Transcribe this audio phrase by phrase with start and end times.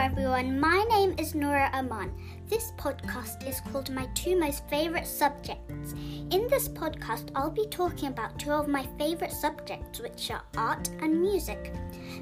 [0.00, 2.10] everyone, my name is Nora Aman.
[2.48, 5.92] This podcast is called My Two Most Favorite Subjects.
[6.30, 10.88] In this podcast, I'll be talking about two of my favorite subjects, which are art
[11.02, 11.74] and music.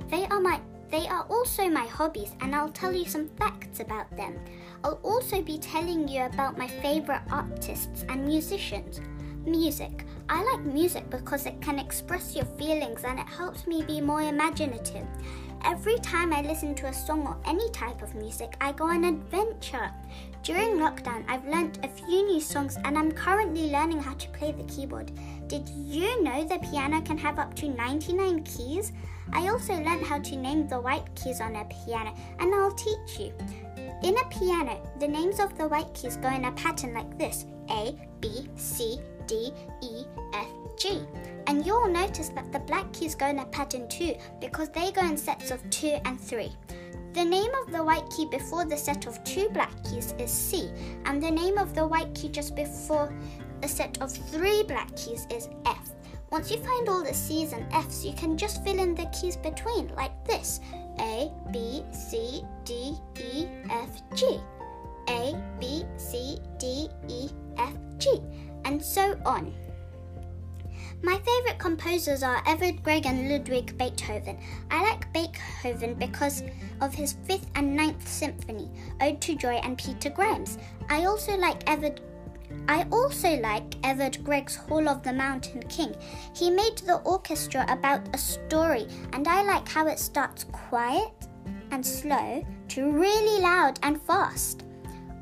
[0.08, 0.60] They are my
[0.90, 4.40] they are also my hobbies, and I'll tell you some facts about them.
[4.82, 9.00] I'll also be telling you about my favorite artists and musicians.
[9.46, 10.04] Music.
[10.28, 14.20] I like music because it can express your feelings and it helps me be more
[14.20, 15.06] imaginative.
[15.64, 19.04] Every time I listen to a song or any type of music, I go on
[19.04, 19.90] an adventure.
[20.42, 24.52] During lockdown, I've learnt a few new songs and I'm currently learning how to play
[24.52, 25.12] the keyboard.
[25.48, 28.92] Did you know the piano can have up to 99 keys?
[29.32, 33.18] I also learnt how to name the white keys on a piano and I'll teach
[33.18, 33.32] you.
[34.02, 37.46] In a piano, the names of the white keys go in a pattern like this
[37.70, 40.46] A, B, C, D, E, F,
[40.78, 41.02] G.
[42.08, 45.50] Notice that the black keys go in a pattern too because they go in sets
[45.50, 46.50] of 2 and 3.
[47.12, 50.70] The name of the white key before the set of two black keys is C,
[51.04, 53.14] and the name of the white key just before
[53.62, 55.90] a set of three black keys is F.
[56.30, 59.36] Once you find all the C's and F's, you can just fill in the keys
[59.36, 60.60] between, like this
[61.00, 64.40] A, B, C, D, E, F, G.
[65.10, 68.22] A, B, C, D, E, F, G,
[68.64, 69.54] and so on.
[71.02, 74.36] My favourite composers are Edvard Grieg and Ludwig Beethoven.
[74.70, 76.42] I like Beethoven because
[76.80, 78.68] of his fifth and ninth symphony,
[79.00, 80.58] Ode to Joy and Peter Grimes.
[80.88, 82.00] I also like Edvard
[82.66, 85.94] I also like Edvard Grieg's Hall of the Mountain King.
[86.34, 91.12] He made the orchestra about a story, and I like how it starts quiet
[91.70, 94.64] and slow to really loud and fast.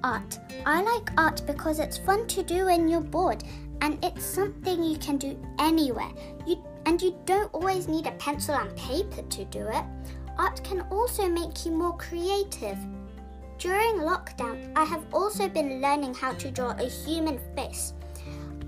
[0.05, 0.39] Art.
[0.65, 3.43] I like art because it's fun to do when you're bored
[3.81, 6.11] and it's something you can do anywhere.
[6.47, 9.85] You and you don't always need a pencil and paper to do it.
[10.39, 12.79] Art can also make you more creative.
[13.59, 17.95] During lockdown, I have also been learning how to draw a human face.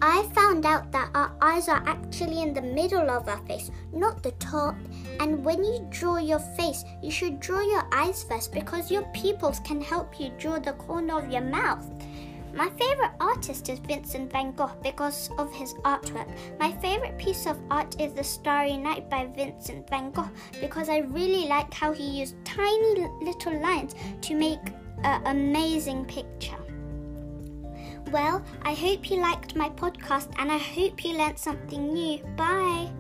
[0.01, 4.23] I found out that our eyes are actually in the middle of our face, not
[4.23, 4.77] the top.
[5.19, 9.59] And when you draw your face, you should draw your eyes first because your pupils
[9.61, 11.85] can help you draw the corner of your mouth.
[12.59, 16.27] My favorite artist is Vincent van Gogh because of his artwork.
[16.59, 20.29] My favorite piece of art is The Starry Night by Vincent van Gogh
[20.61, 24.59] because I really like how he used tiny little lines to make
[25.05, 26.59] an amazing picture.
[28.11, 32.19] Well, I hope you liked my podcast and I hope you learned something new.
[32.37, 32.91] Bye.